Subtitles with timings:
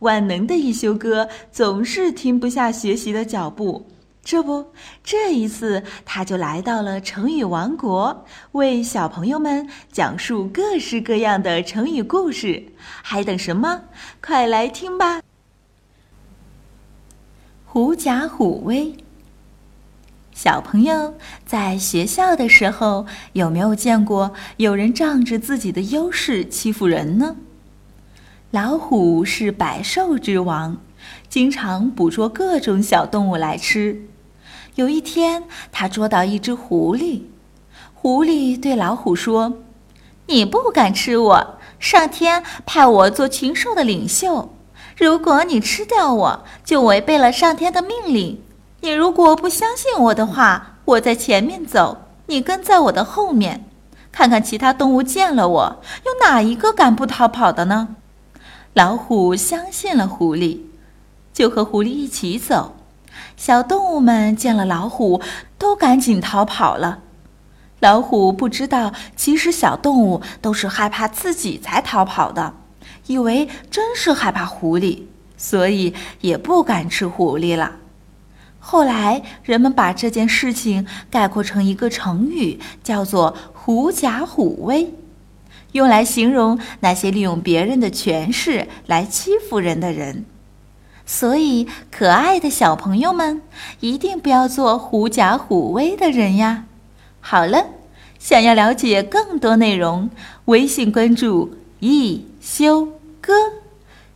[0.00, 3.86] 万能的一休哥总是停不下学习的脚步。
[4.22, 4.66] 这不，
[5.02, 12.62] 这一次他就来到了成语王国，为小朋友们讲述各式各样的成语故事。
[13.02, 13.80] 还等什么？
[14.22, 15.22] 快来听吧！
[17.64, 18.94] 狐假虎威。
[20.34, 21.14] 小朋友
[21.46, 27.36] 在学校的时候，有没有见过有人仗着自己的优势欺负人呢？
[28.52, 30.78] 老虎是百兽之王，
[31.28, 34.08] 经常捕捉各种小动物来吃。
[34.74, 37.22] 有一天，他捉到一只狐狸。
[37.94, 39.58] 狐狸对老虎说
[40.26, 44.52] ：“你不敢吃我，上天派我做群兽的领袖。
[44.96, 48.42] 如果你吃掉我，就违背了上天的命令。
[48.80, 53.64] 你如果不相信我的话，我在前面走，你跟在我的后面，
[54.10, 57.94] 看看其他动物见了我，有哪一个敢不逃跑的呢？”
[58.72, 60.60] 老虎相信了狐狸，
[61.32, 62.76] 就和狐狸一起走。
[63.36, 65.20] 小动物们见了老虎，
[65.58, 67.00] 都赶紧逃跑了。
[67.80, 72.54] 老虎不知道，其实小动物都是害怕自己才逃跑的，
[73.08, 75.02] 以为真是害怕狐狸，
[75.36, 77.72] 所以也不敢吃狐狸了。
[78.60, 84.94] 后来，人们把这件事情概括成一个成语，叫做“狐假虎威”，
[85.72, 90.24] 用来形容那些利用别人的权势来欺负人的人。
[91.06, 93.42] 所以，可爱的小朋友们，
[93.80, 96.66] 一定不要做狐假虎威的人呀！
[97.20, 97.66] 好了，
[98.18, 100.08] 想要了解更多内容，
[100.44, 103.32] 微信关注“艺修哥”，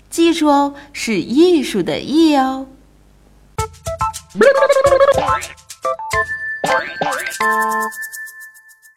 [0.08, 2.66] 记住哦，是艺术的“艺”哦。